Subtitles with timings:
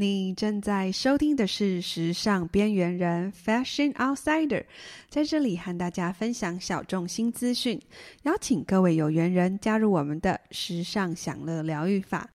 [0.00, 4.64] 你正在收听的是《时尚边缘人》（Fashion Outsider），
[5.08, 7.82] 在这里和大家分享小众新资讯，
[8.22, 12.30] 邀请各位有缘人加入我们的时尚享乐疗愈法。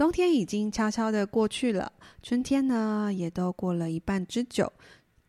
[0.00, 4.72] 冬天已经悄悄的过去了，春天呢也都过了一半之久。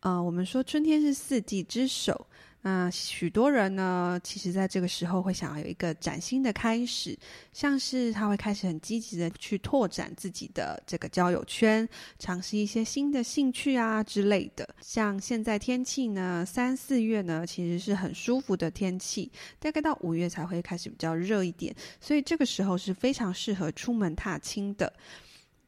[0.00, 2.26] 呃，我们说春天是四季之首。
[2.64, 7.18] 那许多人呢，其实在这个时候会想要有一个崭新的开始，
[7.52, 11.88] 像是他会开始很积极的去拓展自己的这个交友圈，
[12.20, 14.68] 尝试一些新的兴趣啊之类的。
[14.80, 24.92] 像现在天气呢，三四月呢其实是很舒服的天气，大概到五月才会开始比较热一点，所以这个时候是非常适合出门踏青的。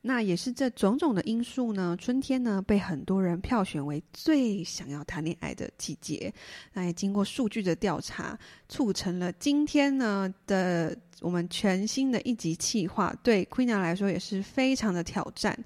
[0.07, 6.31] 那也是这种种的因素呢，春天呢被很多人票选为最想要谈恋爱的季节。
[6.75, 8.39] 那也经过数据的调查，
[8.69, 15.59] 促成了今天呢的我们全新的一集企划，对 Queena 来说也是非常的挑战。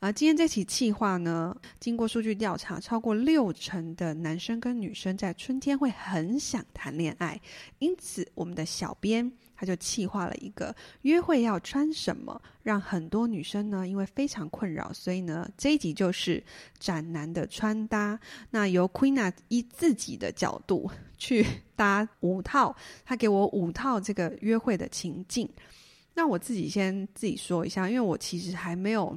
[0.00, 7.38] 啊，今天这期企划呢，经过数据调查，超过六成的男生跟女生在春天会很想谈恋爱，
[7.78, 9.30] 因此我们的小编。
[9.62, 16.42] 他就企划了一个约会要穿什么，让很多女生呢，因为非常困扰，所以呢，这一集就是
[16.80, 18.18] 斩男的穿搭。
[18.50, 21.46] 那由 Queena 以自己的角度 去
[21.76, 22.74] 搭五套，
[23.04, 25.48] 他给我五套这个约会的情境。
[26.14, 29.16] 那我自己先自己说一下，因为我其实还没有，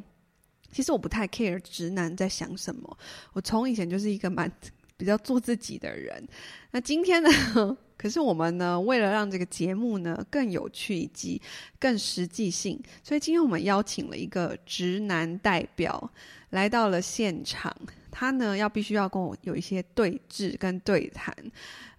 [0.71, 2.95] 其实我不太 care 直男在想什么。
[3.33, 4.51] 我从以前就是一个蛮
[4.97, 6.27] 比较做自己的人。
[6.71, 7.77] 那今天呢？
[7.97, 11.41] 可是我们呢，为了让这个节目呢更有趣以及
[11.79, 16.11] 更实际性，所以今天我们邀请了一个直男代表
[16.49, 17.73] 来到了现场。
[18.11, 21.33] 他呢要必须要跟我有一些对峙跟对谈。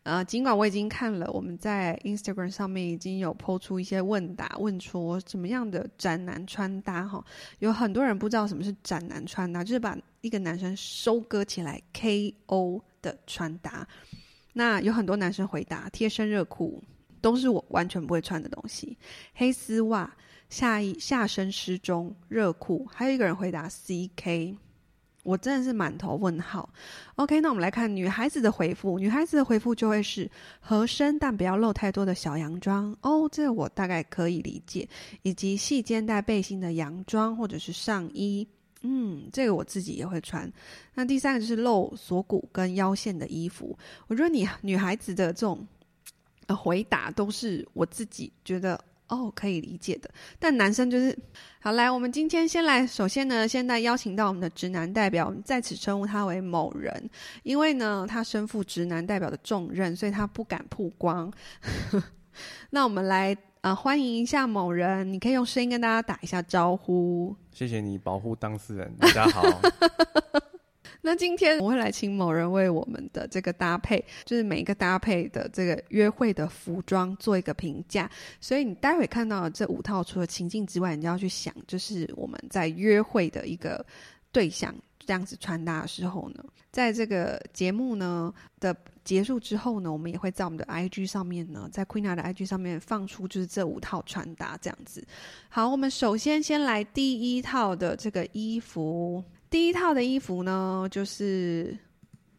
[0.07, 7.25] 呃，尽管我已经看了我们在 Instagram 上面已经有抛出一些问答，问出什么样的宅男穿搭哈，
[7.59, 13.85] 有很多人不知道什么是宅男穿搭，就是把一个男生收割起来 KO 的穿搭。
[14.53, 16.81] 那有很多男生回答贴身热裤
[17.21, 18.97] 都是我完全不会穿的东西，
[19.35, 20.17] 黑丝袜
[20.49, 24.57] 下衣下身失踪热裤，还有一个人回答 CK，
[25.27, 26.69] 我真的是满头问号。
[27.17, 34.89] OK，那我们来看女孩子的回复，女孩子的回复就会是合身但不要露太多的小洋装哦，这个我大概可以理解，
[35.23, 38.47] 以及细肩带背心的洋装或者是上衣。
[38.83, 40.51] 嗯，这个我自己也会穿。
[40.95, 43.77] 那第三个就是露锁骨跟腰线的衣服。
[44.07, 45.67] 我觉得你女孩子的这种
[46.57, 50.11] 回答都是我自己觉得哦可以理解的。
[50.39, 51.17] 但男生就是
[51.61, 57.11] 好来，我们今天先来，首先呢，现在邀请到我们的直男代表，我们在此称呼他为某人，
[57.43, 61.33] 因为呢他身负直男代表的重任，所以他不敢曝光。
[62.71, 63.37] 那我们来。
[63.63, 67.35] 啊，欢迎一下某人，你可以用声音跟大家打一下招呼。
[67.51, 69.43] 谢谢你保护当事人，大家好。
[71.07, 78.11] 那今天我会来请某人为我们的这个搭配，就是每一个搭配的这个约会的服装做一个评价。
[78.41, 83.87] 所以你待会看到这五套，除了情境之外，你就要去想，就是我们在约会的一个
[84.33, 84.75] 对象。
[85.07, 95.07] 这样子穿搭的时候呢，在这个节目呢的结束之后呢，我们也会在我们的 IG 上面呢，在 Queena 的 IG 上面放出就是这五套穿搭这样子。
[95.49, 99.23] 好，我们首先先来第一套的这个衣服，
[99.57, 101.75] 第一套的衣服呢，就是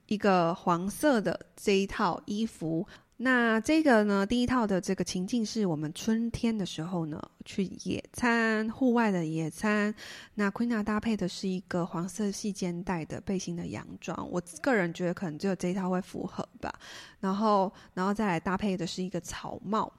[0.06, 2.88] 一个黄色的这一套衣服。
[3.18, 9.92] 那这个呢，第一套的这个情境是我们春天的时候呢，去野餐，户外的野餐。
[10.36, 16.72] 那 Queena 搭配的是一个黄色细肩带的背心的洋装，我个人觉得可能只有这一套会符合吧。
[17.20, 19.92] 然后，然后再来搭配的是一个草帽。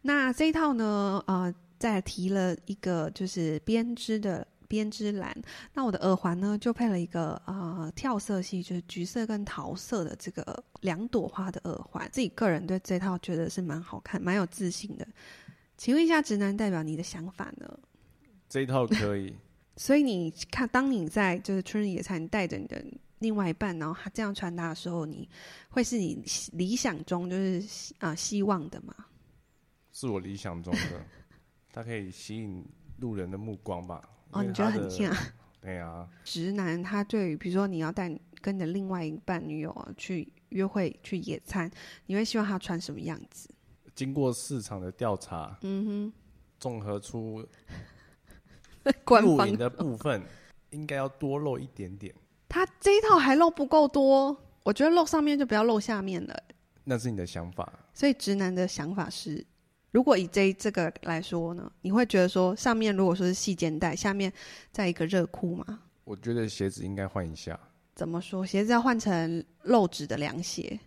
[0.00, 4.46] 那这一套呢，呃，再提了一个就是编织的。
[4.72, 5.36] 编织蓝，
[5.74, 12.08] 那我的耳环呢，就配了一个呃跳色系，就是橘色跟桃色的这个两朵花的耳环。
[12.10, 15.06] 自己个人对这套觉得是蛮好看，蛮有自信的。
[15.76, 17.78] 请问一下直男代表，你的想法呢？
[18.48, 19.34] 这一套可以。
[19.76, 22.82] 所以你看，当你在就是春日野餐，你带着你的
[23.18, 25.28] 另外一半，然后他这样穿搭的时候，你
[25.68, 28.94] 会是你理想中就是啊、呃、希望的吗？
[29.92, 31.04] 是我理想中的，
[31.70, 32.64] 它可以吸引
[32.96, 34.08] 路人的目光吧。
[34.32, 35.14] 哦，你觉得很像？
[35.62, 41.70] 对啊，直男他对于比如说你要带跟你的另外一半女友去约会去野餐，
[42.06, 43.48] 你会希望他穿什么样子？
[43.94, 46.12] 经过市场的调查，嗯哼
[46.58, 47.46] 综合出
[49.06, 50.20] 露营的 部分
[50.70, 52.12] 应该要多露一点点。
[52.48, 56.42] 他这一套还露不够多，我觉得露上面就不要露下面了。
[56.84, 59.46] 那是你的想法，所以直男的想法是，
[59.92, 64.32] 如果以这这个来说呢，你会觉得说上面如果说是细肩带，下面
[64.72, 65.80] 再一个热裤吗？
[66.04, 67.58] 我觉得鞋子应该换一下。
[67.94, 68.44] 怎么说？
[68.44, 70.80] 鞋子要换成露趾的凉鞋？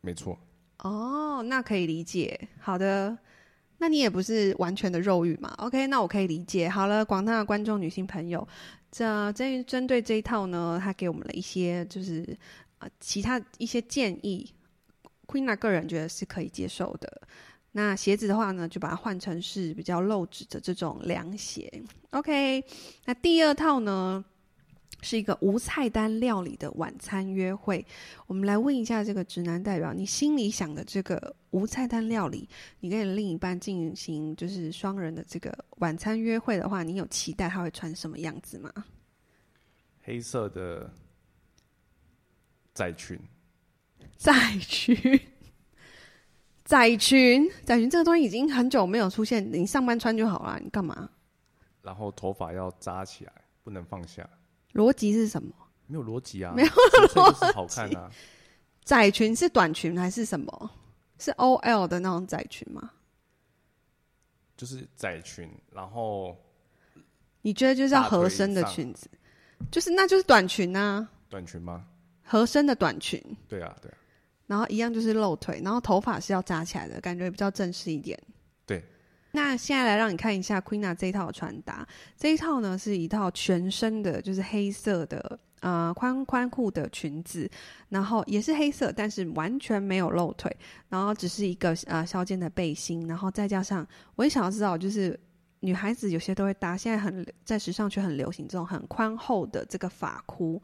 [0.00, 0.38] 没错。
[0.78, 2.48] 哦，那可以理解。
[2.60, 3.18] 好的，
[3.78, 6.68] 那你也不是完全的肉欲嘛？OK，那我可以理解。
[6.68, 8.46] 好了，广大的观众女性朋友，
[8.92, 12.24] 这针针对这一套呢，他给我们了一些就是
[12.78, 14.48] 呃其他一些建议
[15.26, 17.22] ，Queena 个人觉得是可以接受的。
[17.78, 21.72] 那鞋子的话呢，就把它换成是比较露趾的这种凉鞋。
[22.10, 22.64] OK，
[23.04, 24.24] 那第二套呢？
[25.00, 27.86] 是一个无菜单料理的晚餐约会。
[28.26, 32.48] 我们来问一下这个直男代表，你心里想的这个无菜单料理，
[32.80, 38.72] 你跟你另一半进行就是双人的这个晚餐约会的话，你有期待他会穿什么样子吗？
[40.02, 40.92] 黑色的
[42.74, 43.16] 窄裙。
[44.18, 44.98] 窄裙。
[46.68, 47.50] 窄裙。
[47.64, 51.08] 窄裙这个东西已经很久没有出现，你上班穿就好了，你干嘛？
[51.80, 53.32] 然后头发要扎起来，
[53.64, 54.28] 不能放下。
[54.74, 55.50] 逻辑是什么？
[55.86, 57.52] 没有逻辑啊，没有逻辑。
[57.54, 58.10] 好看啊！
[58.84, 60.70] 窄裙是短裙还是什么？
[61.18, 62.90] 是 OL 的那种窄裙吗？
[64.54, 66.36] 就是窄裙，然后
[67.40, 69.08] 你觉得就是要合身的裙子，
[69.70, 71.08] 就是那就是短裙啊？
[71.30, 71.86] 短裙吗？
[72.22, 73.18] 合身的短裙。
[73.48, 73.97] 对啊，对啊。
[74.48, 78.18] 然后一样就是露腿，然后头发是要扎起来的，感觉比较正式一点。
[78.66, 78.82] 对。
[79.30, 81.86] 那现在来让你看一下 Queena 这一套穿搭，
[82.16, 87.48] 这一套呢是一套全身的，就是黑色的呃宽宽裤的裙子，
[87.90, 90.50] 然后也是黑色，但是完全没有露腿，
[90.88, 93.86] 然后只是一个呃削肩的背心，然后再加上
[94.16, 95.18] 我也想要知道，就是
[95.60, 100.60] 女孩子有些都会搭，现在很在时尚圈很流行这种很宽厚的这个发箍，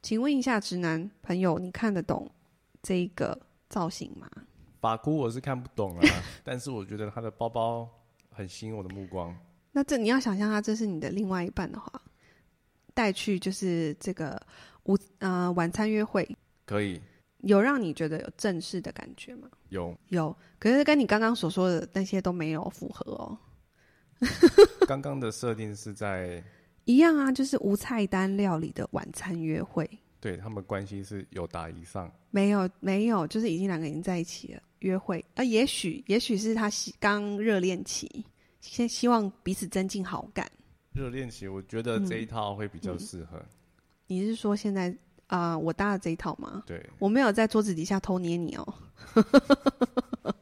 [0.00, 2.30] 请问一下直男朋友，你看得懂
[2.82, 3.38] 这一个
[3.68, 4.28] 造型吗？
[4.80, 6.02] 法箍我是看不懂啊，
[6.42, 7.88] 但是我觉得他的包包
[8.30, 9.36] 很吸引我的目光。
[9.72, 11.90] 那这你要想象他这是你的另外一半的话，
[12.94, 14.40] 带去就是这个
[14.84, 16.28] 午呃晚餐约会，
[16.64, 17.00] 可以
[17.38, 19.48] 有让你觉得有正式的感觉吗？
[19.68, 23.38] 有有，可是跟你刚刚所说的那些都没有符合哦。
[24.88, 26.42] 刚刚的设定是在
[26.84, 29.88] 一样啊，就是无菜单料理的晚餐约会。
[30.20, 34.62] 对，他们关系是有打以上，没有没有，就是已经两个人在一起了。
[34.80, 38.24] 约会啊，也许也许是他刚热恋期，
[38.60, 40.50] 先希望彼此增进好感。
[40.92, 43.38] 热恋期，我觉得这一套会比较适合。
[43.38, 43.46] 嗯嗯。
[44.06, 44.88] 你是说现在
[45.26, 46.62] 啊，呃，我搭的这一套吗？
[46.66, 48.74] 对，我没有在桌子底下偷捏你哦。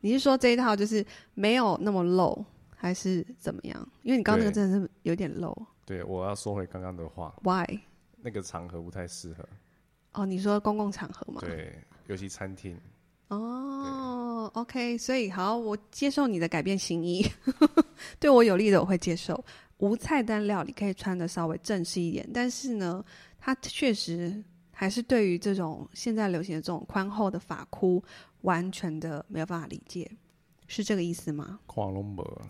[0.00, 1.04] 你是说这一套就是
[1.34, 2.44] 没有那么露，
[2.76, 3.88] 还是怎么样？
[4.02, 5.56] 因为你刚刚那个真的是有点露。
[5.84, 7.34] 对，我要说回刚刚的话。
[7.42, 7.80] Why？
[8.20, 9.48] 那个场合不太适合。
[10.12, 11.40] 哦，你说公共场合吗？
[11.44, 12.78] 对，尤其餐厅。
[13.28, 17.24] 哦，OK，所以好，我接受你的改变心意，
[18.18, 19.44] 对我有利的我会接受。
[19.78, 23.04] 无菜单料理可以穿的稍微正式一点，但是呢，
[23.38, 24.42] 它确实
[24.72, 28.02] 还是对于这种现在流行的这种宽厚的发箍，
[28.40, 30.10] 完全的没有办法理解，
[30.66, 31.60] 是这个意思吗？
[31.66, 32.42] 跨龙膜。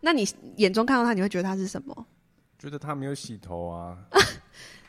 [0.00, 0.26] 那你
[0.56, 2.06] 眼中看到他，你会觉得他是什么？
[2.56, 3.98] 觉得他没有洗头啊。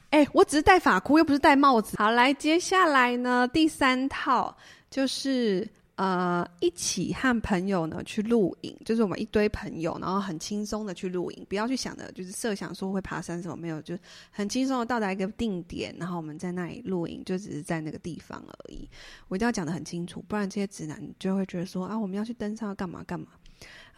[0.10, 1.96] 哎、我只是戴发箍，又不是戴帽子。
[1.98, 4.56] 好，来，接下来呢，第三套。
[4.90, 13.96] 就是呃，一起和朋友呢去露营，就是我们一堆朋友，然后很轻松的去露营，不要去想的，就是设想说会爬山什么没有，就
[14.32, 18.90] 很轻松的到达一个定点，然后我们在那里露营，就只是在那个地方而已。
[19.28, 23.28] 我一定要讲的很清楚，不然这些直男就会觉得说啊，我们要去登山要干嘛干嘛。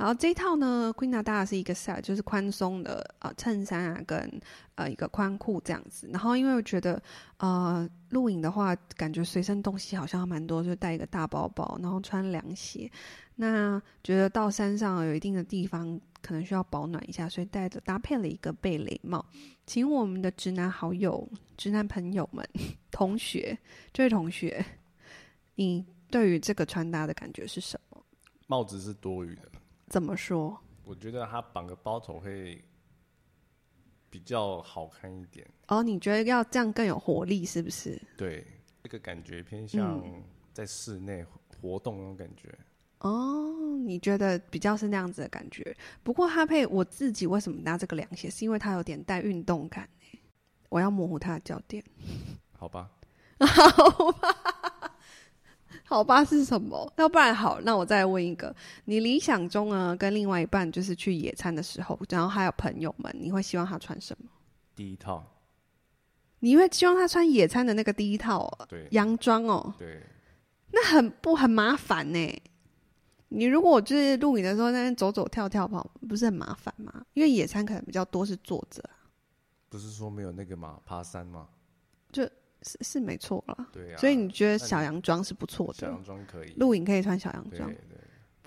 [0.02, 4.42] 然后这一套呢，Queena 搭的是一个 set，就是宽松的呃衬衫啊，跟
[4.74, 6.10] 呃一个宽裤这样子。
[6.12, 7.00] 然后因为我觉得
[7.38, 12.90] 呃露营的话，感觉随身东西好像蛮多，就带一个大包包，然后穿凉鞋。
[13.36, 19.24] 那觉得到山上有一定的地方可能需要保暖一下，所以带着搭配了一个贝雷帽。
[19.68, 22.44] 请我们的直男好友、直男朋友们、
[22.90, 23.56] 同学，
[23.94, 24.66] 这位同学，
[25.54, 28.04] 你对于这个穿搭的感觉是什么？
[28.48, 29.51] 帽子是多余的。
[29.92, 30.58] 怎么说？
[30.86, 32.64] 我觉得他绑个包头会
[34.10, 35.46] 比较好看一点。
[35.68, 38.02] 哦，你觉得要这样更有活力，是不是？
[38.16, 38.48] 对，
[38.82, 40.02] 这个感觉偏向
[40.54, 41.26] 在室内
[41.62, 42.48] 活动那种感觉。
[43.00, 43.12] 嗯。
[43.12, 45.76] 哦，你觉得比较是那样子的感觉。
[46.04, 48.30] 不过他配我自己为什么拿这个凉鞋？
[48.30, 49.90] 是因为它有点带运动感。
[50.70, 51.84] 我要模糊它的脚垫。
[52.54, 52.90] 好吧。
[53.42, 54.61] 好吧。
[55.92, 56.90] 好吧，是什么？
[56.96, 58.56] 要不然好，那我再问一个：
[58.86, 64.30] 你理想中呢，跟另外一半就是去野餐的时候，然后还有朋友们，你会希望他穿什么？
[64.74, 65.22] 第一套。
[66.40, 68.66] 你会希望他穿野餐的那个第一套哦？
[68.70, 69.74] 对，洋装哦。
[69.78, 70.02] 对。
[70.72, 72.42] 那很不很麻烦呢？
[73.28, 77.06] 你如果就是露营的时候在那边走走跳跳跑，不是很麻烦吗？
[77.16, 78.82] 因为野餐可能比较多是坐着。
[79.68, 80.80] 不是说没有那个吗？
[80.86, 81.50] 爬山吗？
[82.14, 82.28] 就
[82.62, 83.68] 是是没错啦。
[83.72, 83.98] 对啊。
[83.98, 85.74] 所以你觉得小洋装是不错的？
[85.74, 86.54] 小洋装可以。
[86.58, 87.70] 露营可以穿小洋装。
[87.70, 87.98] 对对。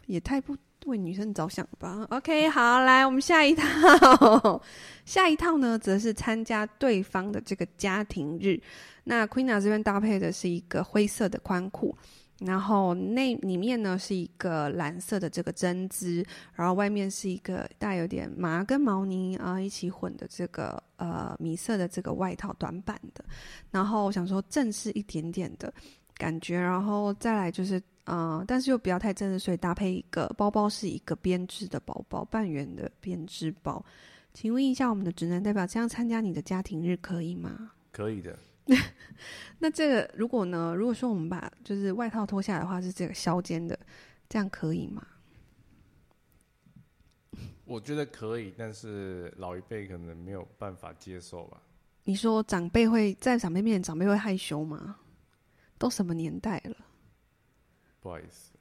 [0.06, 0.54] 也太不
[0.84, 4.62] 为女生着想吧？OK，好，来我们下一套。
[5.06, 8.60] 下一套呢，则是参加对方的这个家庭日。
[9.04, 11.96] 那 Queena 这边搭配的是一个灰色的宽裤。
[12.40, 16.24] 然后内里面呢是一个蓝色的这个针织，
[16.54, 23.24] 然后外面是一个带有点麻跟毛呢啊一起混的这个呃米色的这个外套短版的，
[23.70, 25.72] 然后我想说正式一点点的
[26.16, 33.82] 感觉，然后再来就是呃，但是又不要太正式，所以搭配一个包包是一个编织的包包，半圆的编织包。
[34.32, 37.70] 请问一下我们的职能代表，这样参加你的家庭日可以吗？
[37.92, 38.36] 可以的。
[39.58, 40.74] 那这个如果呢？
[40.74, 43.78] 如果说我们把就是外套脱下来的话，是这个削肩的，
[44.28, 45.06] 这样可以吗？
[47.64, 51.62] 我觉得可以，但是老一辈可能没有办法接受吧。
[52.04, 54.96] 你说长辈会在长辈面前，长辈会害羞吗？
[55.78, 56.76] 都什么年代了？
[58.00, 58.52] 不好意思。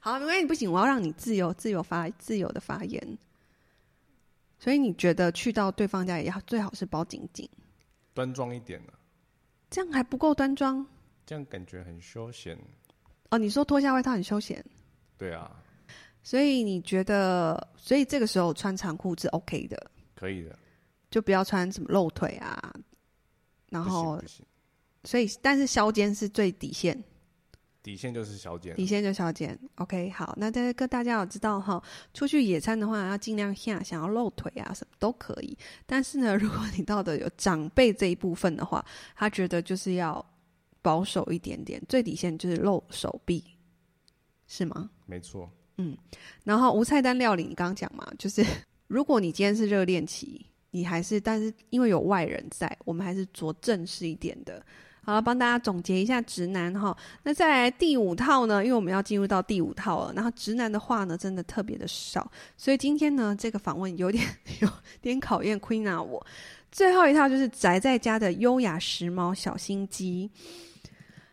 [0.00, 3.18] 好，没关系，不行，我要让你自由、自由发、自由的发言。
[4.58, 7.48] 所以你觉得去到对方家也要最好是包紧紧。
[8.14, 8.98] 端庄一点呢、啊？
[9.70, 10.86] 这样还不够端庄？
[11.24, 12.58] 这样感觉很休闲。
[13.30, 14.64] 哦，你说脱下外套很休闲？
[15.16, 15.62] 对啊。
[16.22, 19.90] 所以你觉得，所以这个时候穿长裤是 OK 的？
[20.14, 20.58] 可以的。
[21.10, 22.74] 就不要穿什么露腿啊。
[23.68, 24.20] 然后。
[25.04, 27.02] 所以，但是削肩是最底线。
[27.82, 29.58] 底线就是小减，底线就小减。
[29.76, 31.82] OK，好，那这个大家要知道哈，
[32.12, 35.56] 出去野餐的话要尽量下，想要露腿啊什么都可以。
[35.86, 38.84] 但是呢， 如果你到的有长辈这一部分的话，
[39.16, 40.24] 他觉得就是要
[40.82, 43.42] 保守一点点，最底线就是露手臂，
[44.46, 44.90] 是吗？
[45.06, 45.50] 没错。
[45.78, 45.96] 嗯，
[46.44, 48.44] 然后无菜单料理，你刚刚讲嘛，就是
[48.88, 54.62] 如果你今天是热恋期，你还是，但是因为有外人在，我们还是着正式一点的。
[55.02, 56.96] 好了，帮大家总结一下直男哈。
[57.22, 58.62] 那再来第五套呢？
[58.64, 60.12] 因为我们要进入到第五套了。
[60.14, 64.24] 然后直男的话呢，真的特别的少，所以今天呢，这个访问有点
[64.60, 64.68] 有
[65.00, 66.24] 点考验 Queena 我。
[66.70, 70.30] 最后一套就是宅在家的优雅时髦小心机。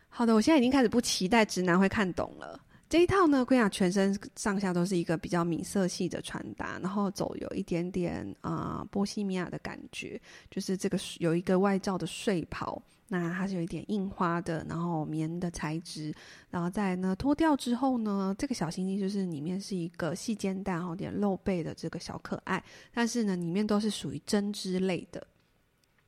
[0.08, 2.58] 好的，我现在已经开始不期待直男会看懂了。
[2.88, 10.18] 这一套呢，Queena 全身上下都是一个比较米色系的穿搭，然后走有一点点啊、波西米亚的感觉，
[10.50, 12.82] 就是这个有一个外罩的睡袍。
[13.08, 16.14] 那它是有一点印花的，然后棉的材质，
[16.50, 22.62] 然后再呢脱掉之后呢，这个小心机就是里面是一个细肩带，然后有点露背的这个小可爱，
[22.92, 25.26] 但是呢里面都是属于针织类的。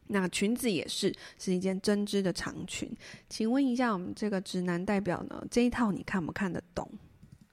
[0.09, 2.91] 那裙子也是是一件针织的长裙。
[3.29, 6.91] 请问一下我们这个直男代表呢，这一套你看不看得懂？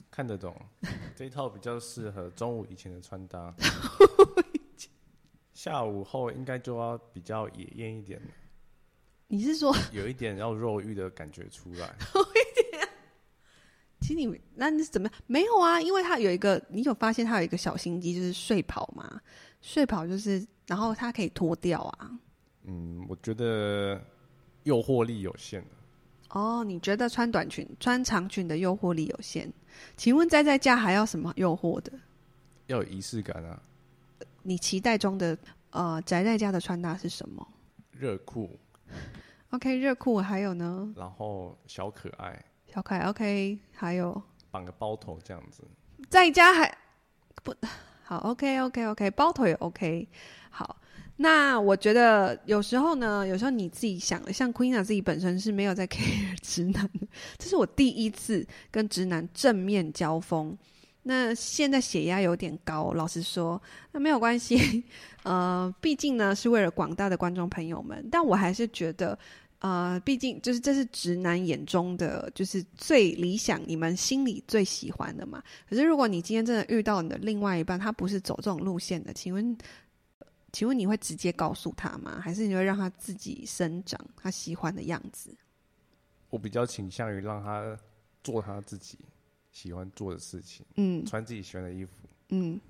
[0.09, 0.59] 看得懂，
[1.15, 3.53] 这一套比较适合中午以前的穿搭，
[5.53, 8.27] 下午后应该就要比较野艳一点了。
[9.27, 11.95] 你是说 有一点要肉欲的感觉出来？
[12.15, 12.87] 有一点。
[13.99, 15.81] 其实你那你是怎么没有啊？
[15.81, 19.19] 因为他有一个，你有发现他有一个小心机，就是睡袍嘛。
[19.59, 22.11] 睡袍就是，然后它可以脱掉啊。
[22.63, 23.99] 嗯，我觉得
[24.63, 25.65] 诱惑力有限。
[26.29, 29.51] 哦，你觉得穿短裙、穿长裙的诱惑力有限？
[29.97, 31.91] 请问宅在家还要什么诱惑的？
[32.67, 33.59] 要有仪式感啊。
[34.43, 35.37] 你期待中的
[35.71, 37.45] 呃宅在家的穿搭是什么？
[37.91, 38.57] 热裤。
[39.51, 40.93] OK，热裤还有呢？
[40.95, 45.63] 然后小可爱，小可爱 OK，还有绑个包头这样子，
[46.09, 46.77] 在家还
[47.43, 47.55] 不
[48.03, 50.07] 好 OK OK OK，包头也 OK。
[50.49, 50.77] 好，
[51.15, 60.57] 那我觉得有时候呢，有时候你自己想，像 Queena 自己本身是没有在 care 直男的，这是我第一次跟直男正面交锋。
[61.09, 63.61] 那现在血压有点高，老实说，
[63.93, 64.83] 那没有关系，
[65.23, 69.17] 呃，毕竟呢是为了广大的观众朋友们，但我还是觉得，
[69.59, 75.41] 呃，毕竟就是这是直男眼中的就是最理想，你们心里最喜欢的嘛。
[75.69, 79.57] 可是如果你今天真的遇到你的另外一半，他不是走这种路线的，请问，
[80.51, 82.19] 请问你会直接告诉他吗？
[82.21, 85.33] 还是你会让他自己生长他喜欢的样子？
[86.29, 87.79] 我比较倾向于让他
[88.21, 88.97] 做他自己。
[89.57, 91.91] 喜欢做的事情，嗯，穿自己喜欢的衣服，
[92.29, 92.61] 嗯，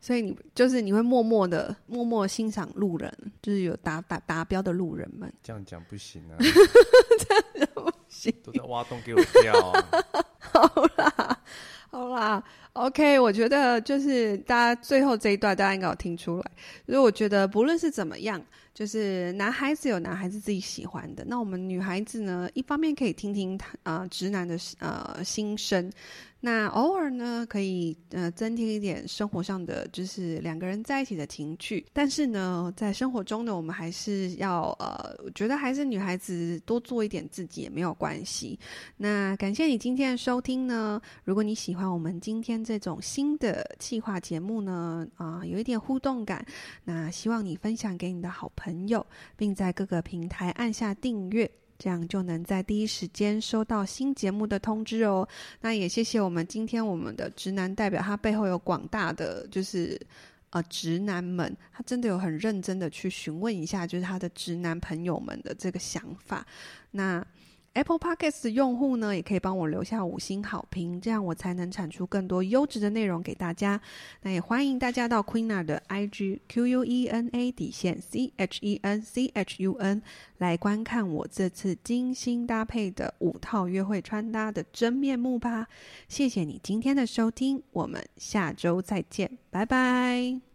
[0.00, 3.12] 所以你就是你会默默的、默默欣赏路人，
[3.42, 5.30] 就是有达达达标的路人们。
[5.42, 8.32] 这样讲不行啊， 这样讲不行。
[8.42, 9.84] 都在挖洞给我跳啊！
[10.40, 11.42] 好啦，
[11.90, 16.52] 好啦，OK，我觉得就是大家最后这一段，大家应该有听出来，
[16.86, 18.42] 所以我觉得不论是怎么样。
[18.74, 25.92] 就是男孩子有男孩子自己喜欢的，那我们女孩子呢，一方面可以听听他啊直男的呃心声，
[26.46, 38.58] 那偶尔呢可以呃增添一点生活上的就是两个人在一起的情趣，但是呢在生活中呢，我们还是要呃，我觉得还是女孩子多做一点自己也没有关系。
[38.96, 46.46] 那感谢你今天的收听呢，如果你喜欢我们今天这种新的企划节目呢，啊、有一点互动感，
[46.84, 48.50] 那希望你分享给你的好。
[48.56, 49.04] 朋友，
[49.36, 55.28] 并在各个平台按下订阅，这样就能在第一时间收到新节目的通知哦。
[55.60, 60.00] 那也谢谢我们今天我们的直男代表，他背后有广大的就是
[60.50, 66.46] 呃直男们，他真的有很认真的去询问一下，就是他的直男朋友们的这个想法。
[66.90, 67.24] 那。
[67.74, 73.80] Apple Podcast 的用户呢，也可以帮我留下五星好评，这样我才能产出更多优质的内容给大家。
[74.22, 79.62] 那也欢迎大家到 Queena 的 IG Q U E N A 底线 C H E N C H
[79.64, 80.00] U N
[80.38, 85.66] 来观看我这次精心搭配的五套约会穿搭的真面目吧。
[86.08, 90.53] 谢谢你今天的收听，我们下周再见，拜拜。